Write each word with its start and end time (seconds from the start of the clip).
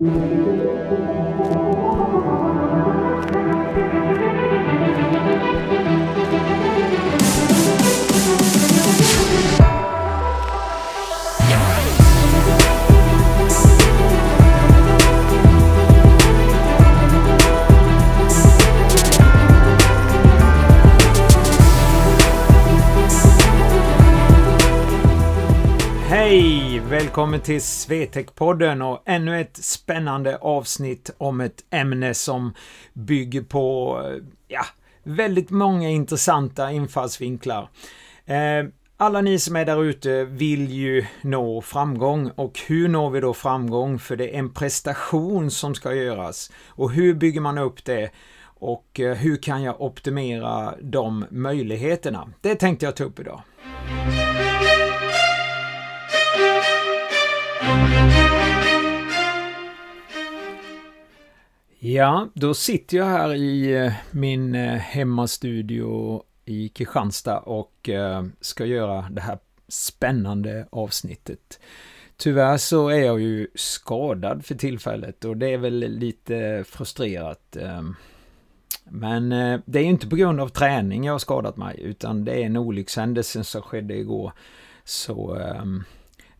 Hej! 0.00 0.47
Välkommen 27.28 27.44
till 27.44 27.60
Swetec-podden 27.60 28.82
och 28.82 29.02
ännu 29.04 29.40
ett 29.40 29.56
spännande 29.56 30.36
avsnitt 30.36 31.10
om 31.18 31.40
ett 31.40 31.64
ämne 31.70 32.14
som 32.14 32.54
bygger 32.92 33.42
på 33.42 33.98
eh, 34.04 34.24
ja, 34.48 34.64
väldigt 35.02 35.50
många 35.50 35.88
intressanta 35.88 36.70
infallsvinklar. 36.72 37.68
Eh, 38.26 38.64
alla 38.96 39.20
ni 39.20 39.38
som 39.38 39.56
är 39.56 39.64
där 39.64 39.84
ute 39.84 40.24
vill 40.24 40.70
ju 40.70 41.06
nå 41.22 41.60
framgång 41.60 42.30
och 42.30 42.60
hur 42.66 42.88
når 42.88 43.10
vi 43.10 43.20
då 43.20 43.34
framgång? 43.34 43.98
För 43.98 44.16
det 44.16 44.34
är 44.34 44.38
en 44.38 44.52
prestation 44.52 45.50
som 45.50 45.74
ska 45.74 45.94
göras. 45.94 46.52
Och 46.66 46.90
hur 46.90 47.14
bygger 47.14 47.40
man 47.40 47.58
upp 47.58 47.84
det? 47.84 48.10
Och 48.44 49.00
eh, 49.00 49.16
hur 49.16 49.36
kan 49.36 49.62
jag 49.62 49.80
optimera 49.80 50.74
de 50.82 51.24
möjligheterna? 51.30 52.28
Det 52.40 52.54
tänkte 52.54 52.86
jag 52.86 52.96
ta 52.96 53.04
upp 53.04 53.20
idag. 53.20 53.42
Ja, 61.80 62.28
då 62.34 62.54
sitter 62.54 62.96
jag 62.96 63.04
här 63.04 63.34
i 63.34 63.76
eh, 63.76 63.92
min 64.10 64.54
eh, 64.54 64.74
hemmastudio 64.74 66.22
i 66.44 66.68
Kristianstad 66.68 67.38
och 67.38 67.88
eh, 67.88 68.24
ska 68.40 68.64
göra 68.64 69.08
det 69.10 69.20
här 69.20 69.38
spännande 69.68 70.66
avsnittet. 70.70 71.60
Tyvärr 72.16 72.56
så 72.56 72.88
är 72.88 73.04
jag 73.04 73.20
ju 73.20 73.48
skadad 73.54 74.44
för 74.44 74.54
tillfället 74.54 75.24
och 75.24 75.36
det 75.36 75.52
är 75.52 75.58
väl 75.58 75.78
lite 75.78 76.64
frustrerat. 76.66 77.56
Ehm. 77.56 77.94
Men 78.84 79.28
det 79.64 79.78
är 79.78 79.84
inte 79.84 80.08
på 80.08 80.16
grund 80.16 80.40
av 80.40 80.48
träning 80.48 81.04
jag 81.04 81.14
har 81.14 81.18
skadat 81.18 81.56
mig 81.56 81.80
utan 81.82 82.24
det 82.24 82.32
är 82.32 82.46
en 82.46 82.56
olyckshändelse 82.56 83.44
som 83.44 83.62
skedde 83.62 83.96
igår. 83.96 84.32
Så 84.84 85.34
ehm, 85.34 85.84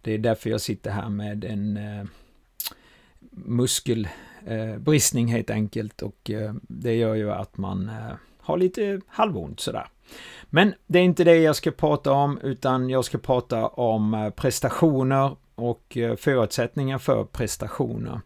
det 0.03 0.13
är 0.13 0.19
därför 0.19 0.51
jag 0.51 0.61
sitter 0.61 0.91
här 0.91 1.09
med 1.09 1.45
en 1.45 1.79
muskel... 3.31 4.09
Eh, 4.47 4.79
bristning 4.79 5.27
helt 5.27 5.51
enkelt 5.51 6.03
och 6.03 6.31
eh, 6.31 6.55
det 6.63 6.95
gör 6.95 7.15
ju 7.15 7.33
att 7.33 7.57
man 7.57 7.89
eh, 7.89 8.15
har 8.41 8.57
lite 8.57 9.01
halvont 9.09 9.61
sådär. 9.61 9.89
Men 10.51 10.75
det 10.87 10.99
är 10.99 11.03
inte 11.03 11.25
det 11.25 11.37
jag 11.37 11.57
ska 11.57 11.71
prata 11.71 12.13
om, 12.13 12.39
utan 12.43 12.91
jag 12.91 13.05
ska 13.05 13.19
prata 13.19 13.67
om 13.67 14.15
eh, 14.15 14.31
prestationer 14.31 15.37
och 15.55 15.97
eh, 15.97 16.17
förutsättningar 16.17 16.99
för 16.99 17.25
prestationer. 17.25 18.21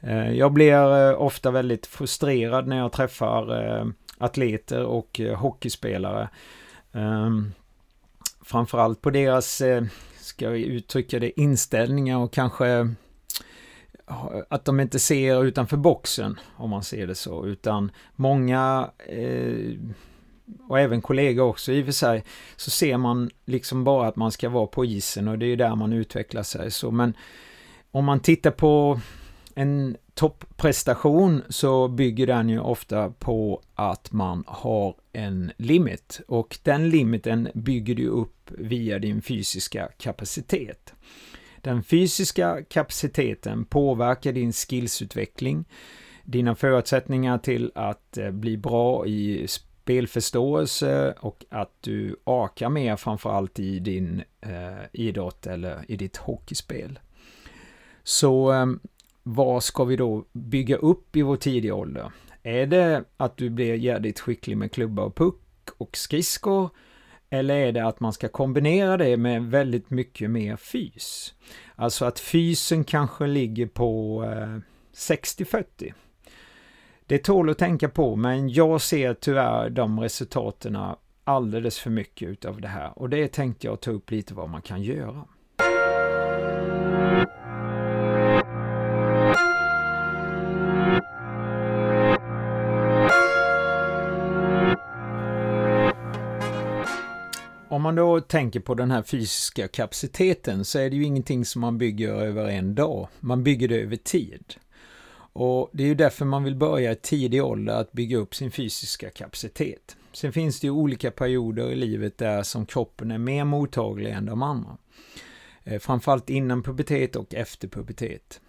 Eh, 0.00 0.32
jag 0.32 0.52
blir 0.52 1.14
ofta 1.16 1.50
väldigt 1.50 1.86
frustrerad 1.86 2.66
när 2.66 2.78
jag 2.78 2.92
träffar 2.92 3.92
atleter 4.18 4.84
och 4.84 5.20
hockeyspelare. 5.36 6.28
Ehm, 6.92 7.52
framförallt 8.44 9.00
på 9.00 9.10
deras, 9.10 9.62
ska 10.20 10.44
jag 10.44 10.58
uttrycka 10.58 11.18
det, 11.18 11.40
inställningar 11.40 12.18
och 12.18 12.32
kanske 12.32 12.94
att 14.48 14.64
de 14.64 14.80
inte 14.80 14.98
ser 14.98 15.44
utanför 15.44 15.76
boxen, 15.76 16.40
om 16.56 16.70
man 16.70 16.82
ser 16.82 17.06
det 17.06 17.14
så, 17.14 17.46
utan 17.46 17.90
många 18.16 18.90
eh, 19.06 19.78
och 20.68 20.80
även 20.80 21.02
kollegor 21.02 21.44
också 21.44 21.72
i 21.72 21.82
och 21.82 21.84
för 21.84 21.92
sig, 21.92 22.24
så 22.56 22.70
ser 22.70 22.96
man 22.96 23.30
liksom 23.44 23.84
bara 23.84 24.08
att 24.08 24.16
man 24.16 24.32
ska 24.32 24.48
vara 24.48 24.66
på 24.66 24.84
isen 24.84 25.28
och 25.28 25.38
det 25.38 25.46
är 25.46 25.48
ju 25.48 25.56
där 25.56 25.76
man 25.76 25.92
utvecklar 25.92 26.42
sig. 26.42 26.70
Så, 26.70 26.90
men 26.90 27.14
om 27.90 28.04
man 28.04 28.20
tittar 28.20 28.50
på 28.50 29.00
en 29.54 29.96
topprestation 30.14 31.42
så 31.48 31.88
bygger 31.88 32.26
den 32.26 32.48
ju 32.48 32.60
ofta 32.60 33.10
på 33.10 33.62
att 33.74 34.12
man 34.12 34.44
har 34.46 34.94
en 35.12 35.52
limit 35.56 36.20
och 36.28 36.58
den 36.62 36.90
limiten 36.90 37.48
bygger 37.54 37.94
du 37.94 38.06
upp 38.06 38.50
via 38.58 38.98
din 38.98 39.22
fysiska 39.22 39.88
kapacitet. 39.98 40.94
Den 41.62 41.82
fysiska 41.82 42.62
kapaciteten 42.68 43.64
påverkar 43.64 44.32
din 44.32 44.52
skillsutveckling, 44.52 45.64
dina 46.24 46.54
förutsättningar 46.54 47.38
till 47.38 47.72
att 47.74 48.18
eh, 48.18 48.30
bli 48.30 48.56
bra 48.56 49.06
i 49.06 49.46
spelförståelse 49.48 51.14
och 51.20 51.44
att 51.50 51.76
du 51.80 52.16
akar 52.24 52.68
mer 52.68 52.96
framförallt 52.96 53.58
i 53.58 53.78
din 53.78 54.22
eh, 54.40 54.84
idrott 54.92 55.46
eller 55.46 55.84
i 55.88 55.96
ditt 55.96 56.16
hockeyspel. 56.16 56.98
Så 58.02 58.52
eh, 58.52 58.66
vad 59.22 59.62
ska 59.62 59.84
vi 59.84 59.96
då 59.96 60.24
bygga 60.32 60.76
upp 60.76 61.16
i 61.16 61.22
vår 61.22 61.36
tidiga 61.36 61.74
ålder? 61.74 62.12
Är 62.42 62.66
det 62.66 63.04
att 63.16 63.36
du 63.36 63.50
blir 63.50 63.74
jädrigt 63.74 64.20
skicklig 64.20 64.56
med 64.56 64.72
klubba 64.72 65.02
och 65.02 65.16
puck 65.16 65.70
och 65.78 65.96
skridskor? 65.96 66.70
Eller 67.30 67.54
är 67.54 67.72
det 67.72 67.86
att 67.86 68.00
man 68.00 68.12
ska 68.12 68.28
kombinera 68.28 68.96
det 68.96 69.16
med 69.16 69.42
väldigt 69.44 69.90
mycket 69.90 70.30
mer 70.30 70.56
fys? 70.56 71.34
Alltså 71.76 72.04
att 72.04 72.20
fysen 72.20 72.84
kanske 72.84 73.26
ligger 73.26 73.66
på 73.66 74.22
eh, 74.24 74.58
60-40. 74.94 75.94
Det 77.06 77.18
tål 77.18 77.50
att 77.50 77.58
tänka 77.58 77.88
på, 77.88 78.16
men 78.16 78.48
jag 78.48 78.80
ser 78.80 79.14
tyvärr 79.14 79.70
de 79.70 80.00
resultaten 80.00 80.78
alldeles 81.24 81.78
för 81.78 81.90
mycket 81.90 82.28
utav 82.28 82.60
det 82.60 82.68
här. 82.68 82.98
Och 82.98 83.08
det 83.08 83.28
tänkte 83.28 83.66
jag 83.66 83.80
ta 83.80 83.90
upp 83.90 84.10
lite 84.10 84.34
vad 84.34 84.48
man 84.48 84.62
kan 84.62 84.82
göra. 84.82 85.24
Om 97.80 97.84
man 97.84 97.94
då 97.94 98.20
tänker 98.20 98.60
på 98.60 98.74
den 98.74 98.90
här 98.90 99.02
fysiska 99.02 99.68
kapaciteten 99.68 100.64
så 100.64 100.78
är 100.78 100.90
det 100.90 100.96
ju 100.96 101.04
ingenting 101.04 101.44
som 101.44 101.60
man 101.60 101.78
bygger 101.78 102.12
över 102.12 102.48
en 102.48 102.74
dag. 102.74 103.08
Man 103.20 103.44
bygger 103.44 103.68
det 103.68 103.80
över 103.80 103.96
tid. 103.96 104.54
Och 105.32 105.70
det 105.72 105.82
är 105.82 105.86
ju 105.86 105.94
därför 105.94 106.24
man 106.24 106.44
vill 106.44 106.56
börja 106.56 106.92
i 106.92 106.96
tidig 106.96 107.44
ålder 107.44 107.74
att 107.74 107.92
bygga 107.92 108.16
upp 108.16 108.34
sin 108.34 108.50
fysiska 108.50 109.10
kapacitet. 109.10 109.96
Sen 110.12 110.32
finns 110.32 110.60
det 110.60 110.66
ju 110.66 110.70
olika 110.70 111.10
perioder 111.10 111.70
i 111.70 111.76
livet 111.76 112.18
där 112.18 112.42
som 112.42 112.66
kroppen 112.66 113.10
är 113.10 113.18
mer 113.18 113.44
mottaglig 113.44 114.10
än 114.10 114.26
de 114.26 114.42
andra. 114.42 114.76
Eh, 115.64 115.78
framförallt 115.78 116.30
innan 116.30 116.62
pubertet 116.62 117.16
och 117.16 117.34
efter 117.34 117.68
pubertet. 117.68 118.40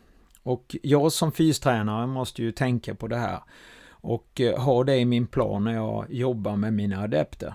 Och 0.43 0.75
jag 0.83 1.11
som 1.11 1.31
fystränare 1.31 2.07
måste 2.07 2.41
ju 2.41 2.51
tänka 2.51 2.95
på 2.95 3.07
det 3.07 3.17
här 3.17 3.39
och 3.89 4.41
eh, 4.41 4.59
ha 4.59 4.83
det 4.83 4.97
i 4.97 5.05
min 5.05 5.27
plan 5.27 5.63
när 5.63 5.73
jag 5.73 6.05
jobbar 6.09 6.55
med 6.55 6.73
mina 6.73 7.03
adepter. 7.03 7.53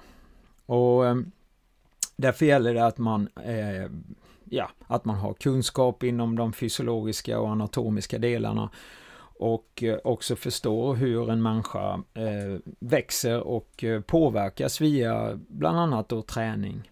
Och 0.67 1.07
ehm, 1.07 1.33
Därför 2.17 2.47
gäller 2.47 2.75
det 2.75 2.87
att 2.87 2.99
man, 2.99 3.29
eh, 3.45 3.91
ja, 4.45 4.71
att 4.87 5.05
man 5.05 5.17
har 5.17 5.35
kunskap 5.35 6.03
inom 6.03 6.37
de 6.37 6.53
fysiologiska 6.53 7.41
och 7.41 7.51
anatomiska 7.51 8.19
delarna 8.19 8.71
och 9.39 9.83
eh, 9.83 9.99
också 10.05 10.37
förstår 10.37 10.95
hur 10.95 11.31
en 11.31 11.43
människa 11.43 11.95
eh, 12.15 12.59
växer 12.79 13.41
och 13.41 13.85
eh, 13.85 14.01
påverkas 14.01 14.81
via 14.81 15.39
bland 15.49 15.79
annat 15.79 16.09
då 16.09 16.23
träning. 16.23 16.91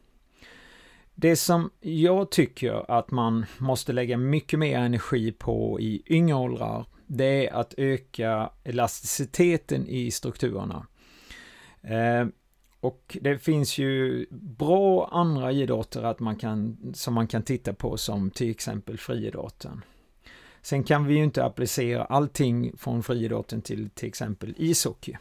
Det 1.14 1.36
som 1.36 1.70
jag 1.80 2.30
tycker 2.30 2.90
att 2.90 3.10
man 3.10 3.46
måste 3.58 3.92
lägga 3.92 4.16
mycket 4.16 4.58
mer 4.58 4.78
energi 4.78 5.32
på 5.32 5.80
i 5.80 6.02
yngre 6.06 6.36
åldrar, 6.36 6.86
det 7.06 7.48
är 7.48 7.54
att 7.54 7.74
öka 7.76 8.50
elasticiteten 8.64 9.88
i 9.88 10.10
strukturerna. 10.10 10.86
Eh, 11.82 12.26
och 12.84 13.18
det 13.20 13.38
finns 13.38 13.78
ju 13.78 14.26
bra 14.30 15.08
andra 15.12 15.52
idrotter 15.52 16.02
att 16.02 16.20
man 16.20 16.36
kan, 16.36 16.76
som 16.94 17.14
man 17.14 17.26
kan 17.26 17.42
titta 17.42 17.72
på 17.72 17.96
som 17.96 18.30
till 18.30 18.50
exempel 18.50 18.98
friidrotten. 18.98 19.84
Sen 20.62 20.84
kan 20.84 21.06
vi 21.06 21.14
ju 21.14 21.24
inte 21.24 21.44
applicera 21.44 22.04
allting 22.04 22.76
från 22.76 23.02
friidrotten 23.02 23.62
till 23.62 23.90
till 23.90 24.08
exempel 24.08 24.54
ishockey. 24.56 25.16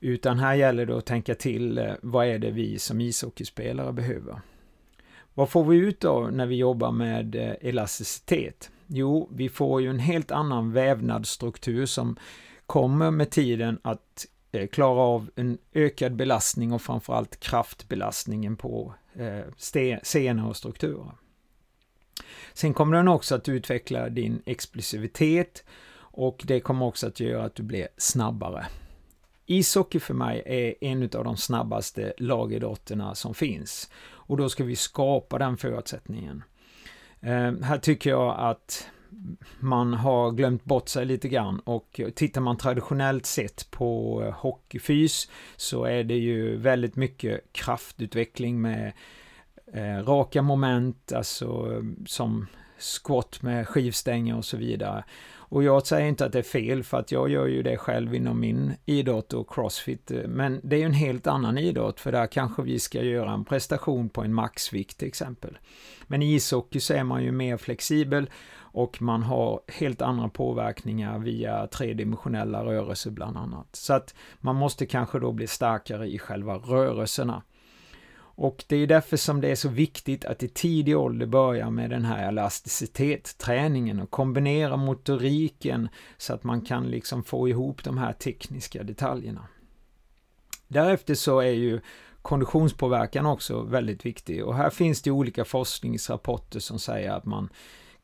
Utan 0.00 0.38
här 0.38 0.54
gäller 0.54 0.86
det 0.86 0.98
att 0.98 1.06
tänka 1.06 1.34
till 1.34 1.78
eh, 1.78 1.92
vad 2.02 2.26
är 2.26 2.38
det 2.38 2.50
vi 2.50 2.78
som 2.78 3.00
ishockeyspelare 3.00 3.92
behöver. 3.92 4.40
Vad 5.34 5.50
får 5.50 5.64
vi 5.64 5.76
ut 5.76 6.00
då 6.00 6.30
när 6.32 6.46
vi 6.46 6.56
jobbar 6.56 6.92
med 6.92 7.34
eh, 7.34 7.68
elasticitet? 7.68 8.70
Jo, 8.86 9.28
vi 9.32 9.48
får 9.48 9.82
ju 9.82 9.90
en 9.90 9.98
helt 9.98 10.30
annan 10.30 10.72
vävnadsstruktur 10.72 11.86
som 11.86 12.16
kommer 12.66 13.10
med 13.10 13.30
tiden 13.30 13.78
att 13.82 14.26
Eh, 14.56 14.66
klara 14.66 15.00
av 15.00 15.30
en 15.36 15.58
ökad 15.72 16.16
belastning 16.16 16.72
och 16.72 16.82
framförallt 16.82 17.40
kraftbelastningen 17.40 18.56
på 18.56 18.94
eh, 19.14 19.98
scener 20.02 20.48
och 20.48 20.56
strukturer. 20.56 21.10
Sen 22.52 22.74
kommer 22.74 22.96
den 22.96 23.08
också 23.08 23.34
att 23.34 23.48
utveckla 23.48 24.08
din 24.08 24.42
explosivitet 24.46 25.64
och 25.98 26.42
det 26.46 26.60
kommer 26.60 26.86
också 26.86 27.06
att 27.06 27.20
göra 27.20 27.44
att 27.44 27.54
du 27.54 27.62
blir 27.62 27.88
snabbare. 27.96 28.66
Ishockey 29.46 30.00
för 30.00 30.14
mig 30.14 30.42
är 30.46 30.74
en 30.80 31.02
av 31.02 31.24
de 31.24 31.36
snabbaste 31.36 32.12
lagidrotterna 32.18 33.14
som 33.14 33.34
finns 33.34 33.90
och 34.06 34.36
då 34.36 34.48
ska 34.48 34.64
vi 34.64 34.76
skapa 34.76 35.38
den 35.38 35.56
förutsättningen. 35.56 36.42
Eh, 37.20 37.52
här 37.62 37.78
tycker 37.78 38.10
jag 38.10 38.36
att 38.38 38.88
man 39.60 39.94
har 39.94 40.30
glömt 40.30 40.64
bort 40.64 40.88
sig 40.88 41.06
lite 41.06 41.28
grann 41.28 41.60
och 41.60 42.00
tittar 42.14 42.40
man 42.40 42.56
traditionellt 42.56 43.26
sett 43.26 43.70
på 43.70 44.22
eh, 44.26 44.32
hockeyfys 44.32 45.30
så 45.56 45.84
är 45.84 46.04
det 46.04 46.18
ju 46.18 46.56
väldigt 46.56 46.96
mycket 46.96 47.52
kraftutveckling 47.52 48.60
med 48.60 48.92
eh, 49.72 50.04
raka 50.04 50.42
moment, 50.42 51.12
alltså 51.12 51.82
som 52.06 52.46
squat 52.78 53.42
med 53.42 53.68
skivstänger 53.68 54.36
och 54.36 54.44
så 54.44 54.56
vidare. 54.56 55.04
Och 55.48 55.64
jag 55.64 55.86
säger 55.86 56.08
inte 56.08 56.26
att 56.26 56.32
det 56.32 56.38
är 56.38 56.42
fel 56.42 56.82
för 56.82 56.98
att 56.98 57.12
jag 57.12 57.28
gör 57.28 57.46
ju 57.46 57.62
det 57.62 57.76
själv 57.76 58.14
inom 58.14 58.40
min 58.40 58.72
idrott 58.84 59.32
och 59.32 59.54
crossfit. 59.54 60.12
Men 60.26 60.60
det 60.62 60.76
är 60.76 60.80
ju 60.80 60.86
en 60.86 60.92
helt 60.92 61.26
annan 61.26 61.58
idrott 61.58 62.00
för 62.00 62.12
där 62.12 62.26
kanske 62.26 62.62
vi 62.62 62.78
ska 62.78 63.02
göra 63.02 63.32
en 63.32 63.44
prestation 63.44 64.08
på 64.08 64.22
en 64.22 64.34
maxvikt 64.34 64.98
till 64.98 65.08
exempel. 65.08 65.58
Men 66.06 66.22
i 66.22 66.34
ishockey 66.34 66.80
så 66.80 66.94
är 66.94 67.04
man 67.04 67.24
ju 67.24 67.32
mer 67.32 67.56
flexibel 67.56 68.30
och 68.76 69.02
man 69.02 69.22
har 69.22 69.60
helt 69.68 70.02
andra 70.02 70.28
påverkningar 70.28 71.18
via 71.18 71.66
tredimensionella 71.66 72.64
rörelser 72.64 73.10
bland 73.10 73.36
annat. 73.36 73.66
Så 73.72 73.92
att 73.92 74.14
man 74.40 74.56
måste 74.56 74.86
kanske 74.86 75.18
då 75.18 75.32
bli 75.32 75.46
starkare 75.46 76.06
i 76.06 76.18
själva 76.18 76.54
rörelserna. 76.54 77.42
Och 78.18 78.64
det 78.68 78.76
är 78.76 78.86
därför 78.86 79.16
som 79.16 79.40
det 79.40 79.48
är 79.48 79.54
så 79.54 79.68
viktigt 79.68 80.24
att 80.24 80.42
i 80.42 80.48
tidig 80.48 80.96
ålder 80.96 81.26
börja 81.26 81.70
med 81.70 81.90
den 81.90 82.04
här 82.04 82.28
elasticitetsträningen 82.28 84.00
och 84.00 84.10
kombinera 84.10 84.76
motoriken 84.76 85.88
så 86.16 86.34
att 86.34 86.44
man 86.44 86.60
kan 86.60 86.86
liksom 86.86 87.24
få 87.24 87.48
ihop 87.48 87.84
de 87.84 87.98
här 87.98 88.12
tekniska 88.12 88.82
detaljerna. 88.82 89.46
Därefter 90.68 91.14
så 91.14 91.40
är 91.40 91.52
ju 91.52 91.80
konditionspåverkan 92.22 93.26
också 93.26 93.62
väldigt 93.62 94.06
viktig 94.06 94.44
och 94.44 94.56
här 94.56 94.70
finns 94.70 95.02
det 95.02 95.10
olika 95.10 95.44
forskningsrapporter 95.44 96.60
som 96.60 96.78
säger 96.78 97.10
att 97.10 97.24
man 97.24 97.48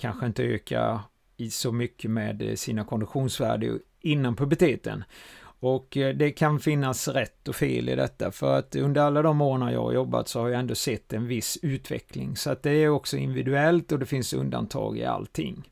kanske 0.02 0.26
inte 0.26 0.44
ökar 0.44 1.00
i 1.36 1.50
så 1.50 1.72
mycket 1.72 2.10
med 2.10 2.42
eh, 2.42 2.54
sina 2.54 2.84
konditionsvärden 2.84 3.80
innan 4.00 4.36
puberteten. 4.36 5.04
Och 5.60 5.96
eh, 5.96 6.16
det 6.16 6.30
kan 6.30 6.60
finnas 6.60 7.08
rätt 7.08 7.48
och 7.48 7.56
fel 7.56 7.88
i 7.88 7.96
detta 7.96 8.30
för 8.30 8.58
att 8.58 8.76
under 8.76 9.00
alla 9.00 9.22
de 9.22 9.40
åren 9.40 9.72
jag 9.72 9.82
har 9.82 9.92
jobbat 9.92 10.28
så 10.28 10.40
har 10.40 10.48
jag 10.48 10.60
ändå 10.60 10.74
sett 10.74 11.12
en 11.12 11.26
viss 11.26 11.58
utveckling. 11.62 12.36
Så 12.36 12.50
att 12.50 12.62
det 12.62 12.70
är 12.70 12.88
också 12.88 13.16
individuellt 13.16 13.92
och 13.92 13.98
det 13.98 14.06
finns 14.06 14.32
undantag 14.32 14.98
i 14.98 15.04
allting. 15.04 15.68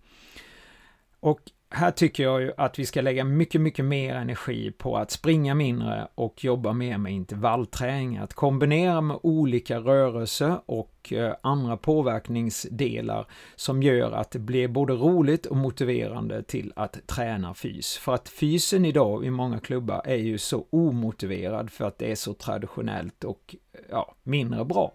Och 1.20 1.40
här 1.72 1.90
tycker 1.90 2.22
jag 2.22 2.42
ju 2.42 2.52
att 2.56 2.78
vi 2.78 2.86
ska 2.86 3.00
lägga 3.00 3.24
mycket, 3.24 3.60
mycket 3.60 3.84
mer 3.84 4.14
energi 4.14 4.70
på 4.70 4.96
att 4.96 5.10
springa 5.10 5.54
mindre 5.54 6.08
och 6.14 6.44
jobba 6.44 6.72
mer 6.72 6.98
med 6.98 7.12
intervallträning. 7.12 8.16
Att 8.18 8.34
kombinera 8.34 9.00
med 9.00 9.18
olika 9.22 9.78
rörelser 9.78 10.60
och 10.66 11.12
eh, 11.12 11.34
andra 11.40 11.76
påverkningsdelar 11.76 13.26
som 13.56 13.82
gör 13.82 14.12
att 14.12 14.30
det 14.30 14.38
blir 14.38 14.68
både 14.68 14.92
roligt 14.92 15.46
och 15.46 15.56
motiverande 15.56 16.42
till 16.42 16.72
att 16.76 17.06
träna 17.06 17.54
fys. 17.54 17.96
För 17.96 18.14
att 18.14 18.28
fysen 18.28 18.84
idag 18.84 19.24
i 19.24 19.30
många 19.30 19.60
klubbar 19.60 20.02
är 20.04 20.16
ju 20.16 20.38
så 20.38 20.66
omotiverad 20.70 21.70
för 21.70 21.84
att 21.84 21.98
det 21.98 22.10
är 22.10 22.14
så 22.14 22.34
traditionellt 22.34 23.24
och 23.24 23.56
ja, 23.90 24.14
mindre 24.22 24.64
bra. 24.64 24.92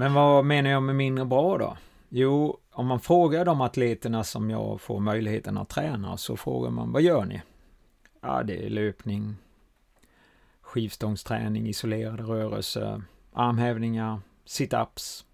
Men 0.00 0.14
vad 0.14 0.44
menar 0.44 0.70
jag 0.70 0.82
med 0.82 0.96
mindre 0.96 1.24
bra 1.24 1.58
då? 1.58 1.76
Jo, 2.08 2.58
om 2.72 2.86
man 2.86 3.00
frågar 3.00 3.44
de 3.44 3.60
atleterna 3.60 4.24
som 4.24 4.50
jag 4.50 4.80
får 4.80 5.00
möjligheten 5.00 5.58
att 5.58 5.68
träna 5.68 6.16
så 6.16 6.36
frågar 6.36 6.70
man 6.70 6.92
vad 6.92 7.02
gör 7.02 7.24
ni? 7.24 7.42
Ja, 8.20 8.42
det 8.42 8.66
är 8.66 8.70
löpning, 8.70 9.36
skivstångsträning, 10.60 11.68
isolerade 11.68 12.22
rörelser, 12.22 13.02
armhävningar, 13.32 14.20
sit-ups. 14.46 15.24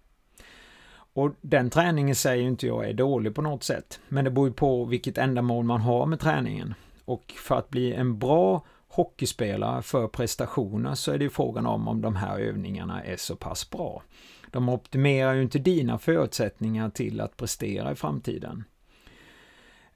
Och 1.13 1.31
den 1.41 1.69
träningen 1.69 2.15
säger 2.15 2.47
inte 2.47 2.67
jag 2.67 2.89
är 2.89 2.93
dålig 2.93 3.35
på 3.35 3.41
något 3.41 3.63
sätt, 3.63 3.99
men 4.07 4.25
det 4.25 4.31
beror 4.31 4.51
på 4.51 4.85
vilket 4.85 5.17
ändamål 5.17 5.65
man 5.65 5.81
har 5.81 6.05
med 6.05 6.19
träningen. 6.19 6.73
Och 7.05 7.33
för 7.37 7.55
att 7.55 7.69
bli 7.69 7.93
en 7.93 8.19
bra 8.19 8.65
hockeyspelare 8.87 9.81
för 9.81 10.07
prestationer 10.07 10.95
så 10.95 11.11
är 11.11 11.17
det 11.17 11.29
frågan 11.29 11.65
om 11.65 11.87
om 11.87 12.01
de 12.01 12.15
här 12.15 12.39
övningarna 12.39 13.03
är 13.03 13.17
så 13.17 13.35
pass 13.35 13.69
bra. 13.69 14.03
De 14.51 14.69
optimerar 14.69 15.33
ju 15.33 15.41
inte 15.41 15.59
dina 15.59 15.97
förutsättningar 15.97 16.89
till 16.89 17.21
att 17.21 17.37
prestera 17.37 17.91
i 17.91 17.95
framtiden. 17.95 18.63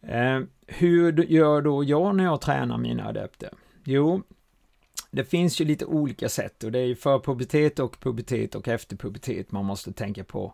Eh, 0.01 0.39
hur 0.67 1.23
gör 1.23 1.61
då 1.61 1.83
jag 1.83 2.15
när 2.15 2.23
jag 2.23 2.41
tränar 2.41 2.77
mina 2.77 3.07
adepter? 3.07 3.49
Jo, 3.83 4.23
det 5.11 5.23
finns 5.23 5.61
ju 5.61 5.65
lite 5.65 5.85
olika 5.85 6.29
sätt 6.29 6.63
och 6.63 6.71
det 6.71 6.79
är 6.79 6.85
ju 6.85 6.95
för 6.95 7.19
pubertet 7.19 7.79
och 7.79 7.99
pubertet 7.99 8.55
och 8.55 8.67
efter 8.67 8.95
pubertet 8.95 9.51
man 9.51 9.65
måste 9.65 9.93
tänka 9.93 10.23
på. 10.23 10.53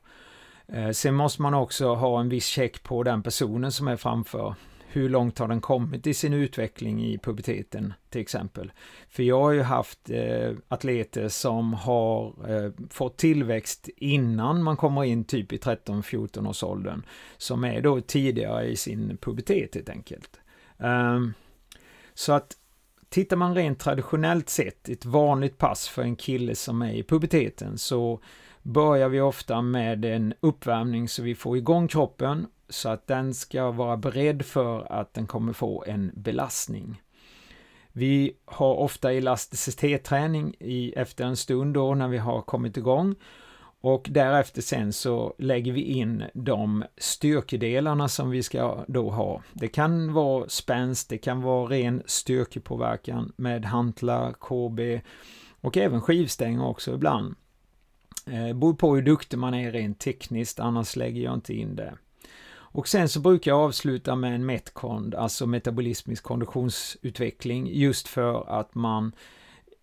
Eh, 0.67 0.91
sen 0.91 1.15
måste 1.15 1.41
man 1.41 1.53
också 1.53 1.95
ha 1.95 2.19
en 2.19 2.29
viss 2.29 2.45
check 2.45 2.83
på 2.83 3.03
den 3.03 3.23
personen 3.23 3.71
som 3.71 3.87
är 3.87 3.95
framför 3.95 4.55
hur 4.89 5.09
långt 5.09 5.39
har 5.39 5.47
den 5.47 5.61
kommit 5.61 6.07
i 6.07 6.13
sin 6.13 6.33
utveckling 6.33 7.05
i 7.05 7.17
puberteten 7.17 7.93
till 8.09 8.21
exempel. 8.21 8.71
För 9.09 9.23
jag 9.23 9.41
har 9.41 9.51
ju 9.51 9.61
haft 9.61 10.09
eh, 10.09 10.51
atleter 10.67 11.27
som 11.27 11.73
har 11.73 12.25
eh, 12.49 12.71
fått 12.89 13.17
tillväxt 13.17 13.89
innan 13.97 14.63
man 14.63 14.77
kommer 14.77 15.03
in 15.03 15.23
typ 15.23 15.53
i 15.53 15.57
13-14 15.57 16.49
års 16.49 16.63
åldern. 16.63 17.03
Som 17.37 17.63
är 17.63 17.81
då 17.81 18.01
tidigare 18.01 18.65
i 18.65 18.75
sin 18.75 19.17
pubertet 19.17 19.75
helt 19.75 19.89
enkelt. 19.89 20.39
Um, 20.77 21.33
så 22.13 22.33
att 22.33 22.57
tittar 23.09 23.37
man 23.37 23.55
rent 23.55 23.79
traditionellt 23.79 24.49
sett, 24.49 24.89
ett 24.89 25.05
vanligt 25.05 25.57
pass 25.57 25.87
för 25.87 26.01
en 26.01 26.15
kille 26.15 26.55
som 26.55 26.81
är 26.81 26.93
i 26.93 27.03
puberteten, 27.03 27.77
så 27.77 28.19
börjar 28.61 29.09
vi 29.09 29.21
ofta 29.21 29.61
med 29.61 30.05
en 30.05 30.33
uppvärmning 30.39 31.09
så 31.09 31.23
vi 31.23 31.35
får 31.35 31.57
igång 31.57 31.87
kroppen 31.87 32.47
så 32.69 32.89
att 32.89 33.07
den 33.07 33.33
ska 33.33 33.71
vara 33.71 33.97
beredd 33.97 34.45
för 34.45 34.91
att 34.91 35.13
den 35.13 35.27
kommer 35.27 35.53
få 35.53 35.83
en 35.87 36.11
belastning. 36.15 37.01
Vi 37.91 38.37
har 38.45 38.75
ofta 38.75 39.13
elasticitetsträning 39.13 40.55
i, 40.59 40.93
efter 40.93 41.25
en 41.25 41.37
stund 41.37 41.73
då 41.73 41.95
när 41.95 42.07
vi 42.07 42.17
har 42.17 42.41
kommit 42.41 42.77
igång 42.77 43.15
och 43.81 44.07
därefter 44.11 44.61
sen 44.61 44.93
så 44.93 45.33
lägger 45.37 45.71
vi 45.71 45.81
in 45.81 46.23
de 46.33 46.83
styrkedelarna 46.97 48.07
som 48.07 48.29
vi 48.29 48.43
ska 48.43 48.85
då 48.87 49.09
ha. 49.09 49.41
Det 49.53 49.67
kan 49.67 50.13
vara 50.13 50.49
spänst, 50.49 51.09
det 51.09 51.17
kan 51.17 51.41
vara 51.41 51.69
ren 51.69 52.03
styrkepåverkan 52.05 53.33
med 53.35 53.65
hantlar, 53.65 54.33
KB 54.33 55.01
och 55.61 55.77
även 55.77 56.01
skivstänger 56.01 56.65
också 56.65 56.93
ibland. 56.93 57.35
Eh, 58.25 58.53
beror 58.53 58.73
på 58.73 58.95
hur 58.95 59.01
duktig 59.01 59.37
man 59.37 59.53
är 59.53 59.71
rent 59.71 59.99
tekniskt, 59.99 60.59
annars 60.59 60.95
lägger 60.95 61.21
jag 61.21 61.33
inte 61.33 61.53
in 61.53 61.75
det. 61.75 61.97
Och 62.77 62.87
sen 62.87 63.09
så 63.09 63.19
brukar 63.19 63.51
jag 63.51 63.59
avsluta 63.59 64.15
med 64.15 64.35
en 64.35 64.45
METCOND, 64.45 65.15
alltså 65.15 65.47
metabolismisk 65.47 66.23
konditionsutveckling, 66.23 67.67
just 67.67 68.07
för 68.07 68.59
att 68.59 68.75
man 68.75 69.11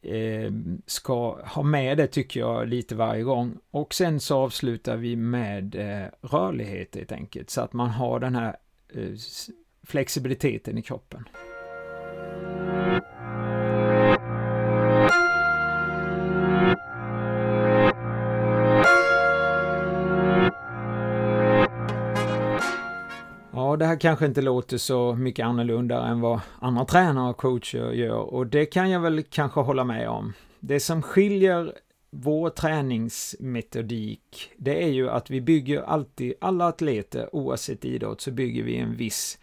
eh, 0.03 0.53
ska 0.87 1.45
ha 1.45 1.63
med 1.63 1.99
det 1.99 2.07
tycker 2.07 2.41
jag 2.41 2.69
lite 2.69 2.95
varje 2.95 3.23
gång. 3.23 3.59
Och 3.71 3.95
sen 3.95 4.21
så 4.21 4.39
avslutar 4.39 4.97
vi 4.97 5.17
med 5.17 5.75
eh, 5.75 6.29
rörlighet 6.29 6.95
helt 6.97 7.13
enkelt, 7.13 7.51
så 7.51 7.61
att 7.61 7.73
man 7.73 7.91
har 7.91 8.21
den 8.21 8.35
här 8.35 8.57
eh, 8.95 9.11
flexibiliteten 9.83 10.79
i 10.79 10.83
kroppen. 10.83 11.25
Här 23.95 24.01
kanske 24.01 24.27
inte 24.27 24.43
låter 24.43 24.79
så 24.79 25.15
mycket 25.15 25.47
annorlunda 25.47 26.07
än 26.07 26.21
vad 26.21 26.41
andra 26.61 26.85
tränare 26.85 27.31
och 27.31 27.37
coacher 27.37 27.93
gör 27.93 28.35
och 28.35 28.47
det 28.47 28.67
kan 28.67 28.91
jag 28.91 29.01
väl 29.01 29.23
kanske 29.23 29.61
hålla 29.61 29.85
med 29.85 30.09
om. 30.09 30.33
Det 30.61 30.81
som 30.81 31.03
skiljer 31.03 31.73
vår 32.11 32.51
träningsmetodik, 32.51 34.53
det 34.57 34.85
är 34.85 34.89
ju 34.89 35.11
att 35.11 35.31
vi 35.31 35.41
bygger 35.41 35.83
alltid, 35.83 36.35
alla 36.41 36.67
atleter 36.67 37.35
oavsett 37.35 37.85
idrott, 37.85 38.21
så 38.21 38.31
bygger 38.31 38.63
vi 38.63 38.77
en 38.77 38.97
viss 38.97 39.39